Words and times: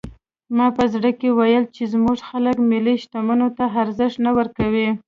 ما 0.57 0.67
په 0.77 0.83
زړه 0.93 1.11
کې 1.19 1.29
ویل 1.37 1.65
چې 1.75 1.83
زموږ 1.93 2.17
خلک 2.29 2.57
ملي 2.71 2.95
شتمنیو 3.03 3.55
ته 3.57 3.65
ارزښت 3.81 4.17
نه 4.25 4.31
ورکوي. 4.37 4.87